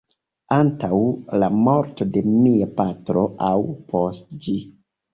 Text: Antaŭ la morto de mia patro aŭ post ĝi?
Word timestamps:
Antaŭ 0.55 0.99
la 1.43 1.51
morto 1.69 2.09
de 2.17 2.25
mia 2.33 2.71
patro 2.83 3.29
aŭ 3.53 3.55
post 3.95 4.29
ĝi? 4.45 4.61